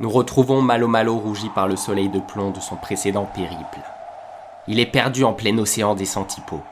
Nous 0.00 0.08
retrouvons 0.08 0.62
Malo 0.62 0.88
Malo 0.88 1.18
rougi 1.18 1.50
par 1.50 1.68
le 1.68 1.76
soleil 1.76 2.08
de 2.08 2.20
plomb 2.20 2.52
de 2.52 2.60
son 2.60 2.76
précédent 2.76 3.26
périple. 3.26 3.80
Il 4.66 4.80
est 4.80 4.86
perdu 4.86 5.24
en 5.24 5.34
plein 5.34 5.58
océan 5.58 5.94
des 5.94 6.06
Santipos. 6.06 6.62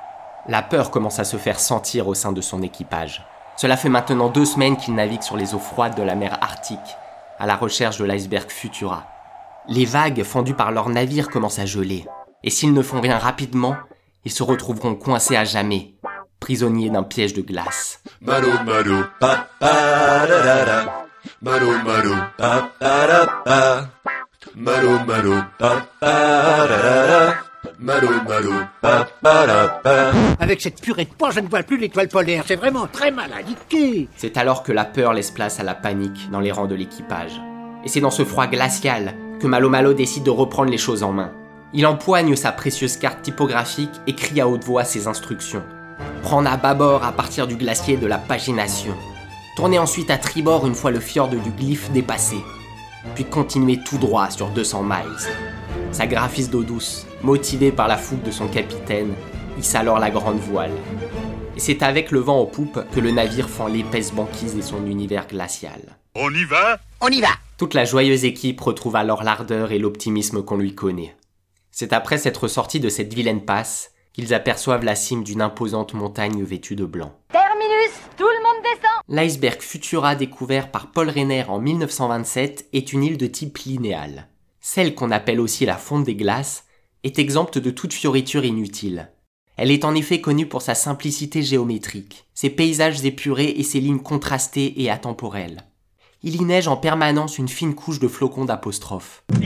La 0.47 0.63
peur 0.63 0.91
commence 0.91 1.19
à 1.19 1.25
se 1.25 1.37
faire 1.37 1.61
sentir 1.61 2.09
au 2.09 2.15
sein 2.15 2.33
de 2.33 2.41
son 2.41 2.63
équipage. 2.63 3.27
Cela 3.59 3.77
fait 3.77 3.91
maintenant 3.91 4.31
deux 4.31 4.47
semaines 4.47 4.79
qu'il 4.79 4.95
navigue 4.95 5.21
sur 5.21 5.37
les 5.37 5.55
eaux 5.55 5.59
froides 5.59 5.95
de 5.95 6.03
la 6.03 6.15
mer 6.15 6.39
Arctique, 6.41 6.79
à 7.39 7.45
la 7.45 7.57
recherche 7.57 7.99
de 7.99 8.07
l'iceberg 8.07 8.49
Futura. 8.49 9.05
Les 9.69 9.85
vagues 9.85 10.23
fendues 10.23 10.55
par 10.55 10.73
leur 10.73 10.89
navire 10.89 11.29
commencent 11.29 11.59
à 11.59 11.67
geler, 11.67 12.07
et 12.45 12.49
s'ils 12.49 12.73
ne 12.73 12.81
font 12.81 13.03
rien 13.03 13.19
rapidement, 13.19 13.77
ils 14.25 14.33
se 14.33 14.43
retrouveront 14.43 14.95
coincés 14.95 15.37
à 15.37 15.45
jamais, 15.45 15.93
prisonniers 16.41 16.89
d'un 16.89 17.03
piège 17.03 17.35
de 17.35 17.43
glace. 17.43 18.03
Malo 18.23 18.49
malo. 18.65 19.05
Malo 21.43 21.71
malo 21.85 22.15
pa 22.37 22.71
pa 22.79 23.07
da 23.07 23.27
pa. 23.45 23.89
Malo 24.55 24.99
malo 25.07 25.43
pa 25.59 25.87
pa 26.01 26.67
da 26.69 26.79
da 26.83 27.07
da. 27.07 27.35
Malo 27.79 28.09
malo 28.29 28.53
pa 28.81 29.07
pa 29.23 29.47
da 29.47 29.69
pa. 29.83 30.13
Avec 30.41 30.61
cette 30.61 30.81
purée 30.81 31.05
de 31.05 31.11
pois, 31.17 31.31
je 31.31 31.41
ne 31.41 31.49
vois 31.49 31.63
plus 31.63 31.77
l'étoile 31.77 32.09
polaire. 32.09 32.45
C'est 32.47 32.57
vraiment 32.57 32.87
très 32.87 33.11
mal 33.11 33.31
indiqué. 33.33 34.09
C'est 34.17 34.37
alors 34.37 34.63
que 34.63 34.73
la 34.73 34.85
peur 34.85 35.13
laisse 35.13 35.31
place 35.31 35.61
à 35.61 35.63
la 35.63 35.75
panique 35.75 36.31
dans 36.31 36.41
les 36.41 36.53
rangs 36.53 36.67
de 36.67 36.75
l'équipage. 36.75 37.41
Et 37.85 37.89
c'est 37.89 38.01
dans 38.01 38.11
ce 38.11 38.25
froid 38.25 38.47
glacial 38.47 39.15
que 39.41 39.47
Malo 39.47 39.69
Malo 39.69 39.95
décide 39.95 40.25
de 40.25 40.31
reprendre 40.31 40.71
les 40.71 40.79
choses 40.79 41.03
en 41.03 41.13
main. 41.13 41.33
Il 41.75 41.87
empoigne 41.87 42.35
sa 42.35 42.51
précieuse 42.51 42.97
carte 42.97 43.23
typographique 43.23 43.91
et 44.07 44.15
crie 44.15 44.41
à 44.41 44.49
haute 44.49 44.65
voix 44.65 44.85
ses 44.85 45.07
instructions. 45.07 45.63
Prendre 46.23 46.51
à 46.51 46.57
bâbord 46.57 47.05
à 47.05 47.13
partir 47.13 47.47
du 47.47 47.57
glacier 47.57 47.97
de 47.97 48.07
la 48.07 48.19
pagination. 48.19 48.95
Tourner 49.59 49.81
ensuite 49.81 50.09
à 50.11 50.19
tribord 50.19 50.69
une 50.69 50.77
fois 50.77 50.93
le 50.93 51.01
fjord 51.01 51.31
du 51.31 51.51
glyphe 51.51 51.91
dépassé. 51.91 52.37
Puis 53.17 53.25
continuer 53.25 53.81
tout 53.85 53.99
droit 53.99 54.31
sur 54.31 54.51
200 54.51 54.85
miles. 54.85 55.19
Sa 55.91 56.07
graphiste 56.07 56.53
d'eau 56.53 56.63
douce, 56.63 57.09
motivé 57.25 57.73
par 57.73 57.89
la 57.89 57.97
fougue 57.97 58.23
de 58.23 58.31
son 58.31 58.47
capitaine, 58.47 59.17
hisse 59.59 59.75
alors 59.75 59.99
la 59.99 60.11
grande 60.11 60.39
voile. 60.39 60.71
Et 61.57 61.59
c'est 61.59 61.83
avec 61.83 62.13
le 62.13 62.21
vent 62.21 62.39
aux 62.39 62.47
poupes 62.47 62.89
que 62.95 63.01
le 63.01 63.11
navire 63.11 63.49
fend 63.49 63.67
l'épaisse 63.67 64.13
banquise 64.13 64.55
de 64.55 64.63
son 64.63 64.87
univers 64.87 65.27
glacial. 65.27 65.99
On 66.15 66.33
y 66.33 66.45
va? 66.45 66.79
On 67.01 67.09
y 67.09 67.21
va. 67.21 67.31
Toute 67.57 67.75
la 67.75 67.85
joyeuse 67.85 68.25
équipe 68.25 68.61
retrouve 68.61 68.95
alors 68.95 69.25
l'ardeur 69.25 69.73
et 69.73 69.81
l'optimisme 69.81 70.45
qu'on 70.45 70.59
lui 70.59 70.77
connaît. 70.77 71.17
C'est 71.73 71.93
après 71.93 72.19
s'être 72.19 72.47
sortis 72.47 72.79
de 72.79 72.89
cette 72.89 73.13
vilaine 73.13 73.45
passe 73.45 73.91
qu'ils 74.13 74.35
aperçoivent 74.35 74.85
la 74.85 74.95
cime 74.95 75.25
d'une 75.25 75.43
imposante 75.43 75.95
montagne 75.95 76.45
vêtue 76.45 76.77
de 76.77 76.85
blanc. 76.85 77.13
Terminus, 77.33 77.99
tout 78.17 78.23
le 78.23 78.43
monde 78.45 78.63
descend 78.63 78.98
L'iceberg 79.11 79.63
Futura 79.63 80.15
découvert 80.17 80.71
par 80.71 80.93
Paul 80.93 81.09
Renner 81.09 81.45
en 81.49 81.59
1927 81.59 82.69
est 82.75 82.93
une 82.93 83.03
île 83.03 83.17
de 83.17 83.27
type 83.27 83.57
linéal. 83.57 84.29
Celle 84.61 84.95
qu'on 84.95 85.11
appelle 85.11 85.41
aussi 85.41 85.65
la 85.65 85.79
fonte 85.79 86.05
des 86.05 86.15
glaces 86.15 86.67
est 87.05 87.19
exempte 87.19 87.57
de 87.57 87.71
toute 87.71 87.95
fioriture 87.95 88.45
inutile. 88.45 89.11
Elle 89.57 89.71
est 89.71 89.87
en 89.87 89.95
effet 89.95 90.21
connue 90.21 90.47
pour 90.47 90.61
sa 90.61 90.75
simplicité 90.75 91.43
géométrique, 91.43 92.27
ses 92.35 92.51
paysages 92.51 93.03
épurés 93.03 93.55
et 93.57 93.63
ses 93.63 93.81
lignes 93.81 94.01
contrastées 94.01 94.75
et 94.83 94.91
atemporelles. 94.91 95.63
Il 96.23 96.37
y 96.37 96.45
neige 96.45 96.69
en 96.69 96.77
permanence 96.77 97.39
une 97.39 97.49
fine 97.49 97.75
couche 97.75 98.01
de 98.01 98.09
flocons 98.09 98.45
d'apostrophes. 98.45 99.25
Bah 99.29 99.39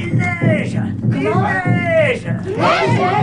c'est 2.17 3.22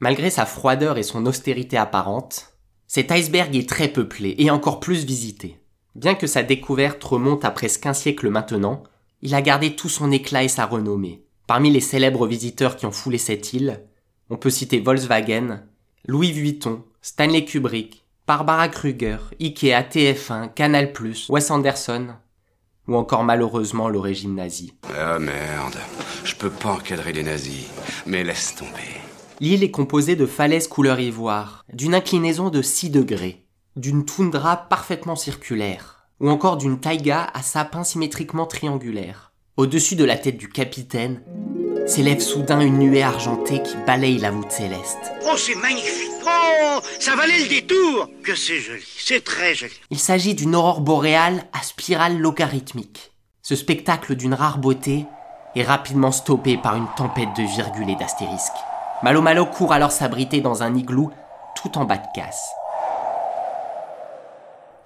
Malgré 0.00 0.30
sa 0.30 0.46
froideur 0.46 0.98
et 0.98 1.02
son 1.02 1.26
austérité 1.26 1.76
apparente, 1.76 2.52
cet 2.86 3.10
iceberg 3.10 3.54
est 3.56 3.68
très 3.68 3.88
peuplé 3.88 4.34
et 4.38 4.50
encore 4.50 4.80
plus 4.80 5.04
visité. 5.04 5.60
Bien 5.94 6.14
que 6.14 6.26
sa 6.26 6.42
découverte 6.42 7.02
remonte 7.02 7.44
à 7.44 7.50
presque 7.50 7.86
un 7.86 7.94
siècle 7.94 8.28
maintenant, 8.28 8.82
il 9.22 9.34
a 9.34 9.42
gardé 9.42 9.74
tout 9.74 9.88
son 9.88 10.12
éclat 10.12 10.44
et 10.44 10.48
sa 10.48 10.66
renommée. 10.66 11.24
Parmi 11.46 11.70
les 11.70 11.80
célèbres 11.80 12.26
visiteurs 12.26 12.76
qui 12.76 12.86
ont 12.86 12.92
foulé 12.92 13.18
cette 13.18 13.52
île, 13.52 13.82
on 14.30 14.36
peut 14.36 14.50
citer 14.50 14.80
Volkswagen, 14.80 15.62
Louis 16.06 16.32
Vuitton, 16.32 16.84
Stanley 17.02 17.44
Kubrick, 17.44 18.04
Barbara 18.26 18.68
Kruger, 18.68 19.18
Ikea, 19.40 19.82
TF1, 19.82 20.52
Canal+, 20.54 20.92
Wes 21.28 21.50
Anderson, 21.50 22.08
ou 22.88 22.96
encore 22.96 23.24
malheureusement 23.24 23.88
le 23.88 23.98
régime 23.98 24.34
nazi. 24.34 24.72
Ah 24.96 25.18
merde, 25.18 25.76
je 26.24 26.34
peux 26.34 26.50
pas 26.50 26.72
encadrer 26.72 27.12
les 27.12 27.22
nazis. 27.22 27.66
Mais 28.06 28.24
laisse 28.24 28.54
tomber. 28.54 29.00
L'île 29.40 29.64
est 29.64 29.70
composée 29.70 30.16
de 30.16 30.26
falaises 30.26 30.68
couleur 30.68 30.98
ivoire, 30.98 31.64
d'une 31.72 31.94
inclinaison 31.94 32.48
de 32.48 32.62
6 32.62 32.90
degrés, 32.90 33.44
d'une 33.76 34.04
toundra 34.04 34.56
parfaitement 34.56 35.16
circulaire, 35.16 36.08
ou 36.20 36.30
encore 36.30 36.56
d'une 36.56 36.80
taïga 36.80 37.28
à 37.34 37.42
sapins 37.42 37.84
symétriquement 37.84 38.46
triangulaires. 38.46 39.32
Au-dessus 39.56 39.96
de 39.96 40.04
la 40.04 40.16
tête 40.16 40.36
du 40.36 40.48
capitaine, 40.48 41.22
s'élève 41.86 42.20
soudain 42.20 42.60
une 42.60 42.78
nuée 42.78 43.02
argentée 43.02 43.62
qui 43.62 43.76
balaye 43.86 44.18
la 44.18 44.30
voûte 44.30 44.50
céleste. 44.50 45.12
Oh, 45.24 45.36
c'est 45.36 45.54
magnifique. 45.54 46.10
Oh, 46.24 46.80
ça 46.98 47.14
valait 47.14 47.38
le 47.38 47.48
détour. 47.48 48.10
Que 48.22 48.34
c'est 48.34 48.58
joli. 48.58 48.84
C'est 48.98 49.24
très 49.24 49.54
joli. 49.54 49.72
Il 49.90 49.98
s'agit 49.98 50.34
d'une 50.34 50.56
aurore 50.56 50.80
boréale 50.80 51.44
à 51.52 51.62
spirale 51.62 52.18
logarithmique. 52.18 53.12
Ce 53.42 53.54
spectacle 53.54 54.16
d'une 54.16 54.34
rare 54.34 54.58
beauté 54.58 55.06
est 55.54 55.62
rapidement 55.62 56.12
stoppé 56.12 56.58
par 56.58 56.74
une 56.76 56.88
tempête 56.96 57.34
de 57.36 57.44
virgules 57.44 57.90
et 57.90 57.96
d'astérisques. 57.96 58.52
Malo 59.02 59.22
Malo 59.22 59.46
court 59.46 59.72
alors 59.72 59.92
s'abriter 59.92 60.40
dans 60.40 60.62
un 60.62 60.74
igloo 60.74 61.10
tout 61.54 61.78
en 61.78 61.84
bas 61.84 61.98
de 61.98 62.06
casse. 62.14 62.50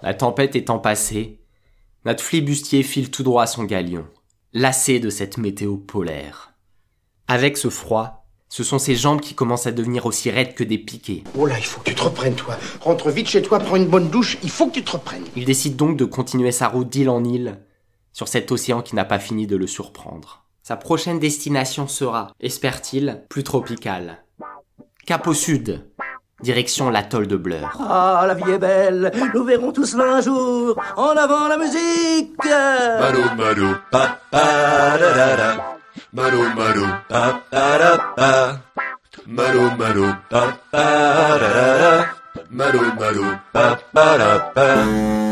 La 0.02 0.14
tempête 0.14 0.56
étant 0.56 0.78
passée, 0.78 1.40
notre 2.04 2.22
flibustier 2.22 2.82
file 2.82 3.10
tout 3.10 3.22
droit 3.22 3.44
à 3.44 3.46
son 3.46 3.64
galion, 3.64 4.06
lassé 4.52 5.00
de 5.00 5.10
cette 5.10 5.38
météo 5.38 5.76
polaire. 5.76 6.49
Avec 7.30 7.56
ce 7.56 7.70
froid, 7.70 8.26
ce 8.48 8.64
sont 8.64 8.80
ses 8.80 8.96
jambes 8.96 9.20
qui 9.20 9.34
commencent 9.36 9.68
à 9.68 9.70
devenir 9.70 10.04
aussi 10.04 10.32
raides 10.32 10.56
que 10.56 10.64
des 10.64 10.78
piquets. 10.78 11.22
Oh 11.38 11.46
là, 11.46 11.54
il 11.56 11.64
faut 11.64 11.80
que 11.80 11.88
tu 11.88 11.94
te 11.94 12.02
reprennes, 12.02 12.34
toi. 12.34 12.56
Rentre 12.80 13.08
vite 13.10 13.28
chez 13.28 13.40
toi, 13.40 13.60
prends 13.60 13.76
une 13.76 13.86
bonne 13.86 14.10
douche. 14.10 14.36
Il 14.42 14.50
faut 14.50 14.66
que 14.66 14.72
tu 14.72 14.82
te 14.82 14.90
reprennes. 14.90 15.22
Il 15.36 15.44
décide 15.44 15.76
donc 15.76 15.96
de 15.96 16.04
continuer 16.04 16.50
sa 16.50 16.66
route 16.66 16.88
d'île 16.88 17.08
en 17.08 17.22
île 17.22 17.60
sur 18.12 18.26
cet 18.26 18.50
océan 18.50 18.82
qui 18.82 18.96
n'a 18.96 19.04
pas 19.04 19.20
fini 19.20 19.46
de 19.46 19.54
le 19.54 19.68
surprendre. 19.68 20.42
Sa 20.64 20.76
prochaine 20.76 21.20
destination 21.20 21.86
sera, 21.86 22.32
espère-t-il, 22.40 23.22
plus 23.28 23.44
tropicale. 23.44 24.24
Cap 25.06 25.24
au 25.28 25.34
sud, 25.34 25.86
direction 26.42 26.90
l'atoll 26.90 27.28
de 27.28 27.36
Blur. 27.36 27.70
Ah, 27.78 28.24
la 28.26 28.34
vie 28.34 28.50
est 28.50 28.58
belle, 28.58 29.12
nous 29.36 29.44
verrons 29.44 29.70
tout 29.70 29.86
cela 29.86 30.16
un 30.16 30.20
jour. 30.20 30.74
En 30.96 31.10
avant 31.10 31.46
la 31.46 31.58
musique 31.58 32.34
Malo 32.44 33.22
malo 33.36 33.76
pa 33.92 34.18
pa 34.32 34.98
da 34.98 35.14
da 35.14 35.36
da. 35.36 35.69
Malo 36.12 36.42
malo 36.56 36.86
pa 37.08 37.22
pa 37.50 37.66
da 37.80 37.92
pa. 38.16 38.30
Malo 39.26 39.64
malo 39.78 40.06
pa 40.30 40.42
pa 40.70 40.86
da 41.40 41.48
da 41.54 41.66
da. 41.82 41.92
Malo 42.50 42.82
malo 43.00 43.26
pa 43.52 43.64
pa 43.92 44.06
da 44.18 44.30
pa. 44.54 45.29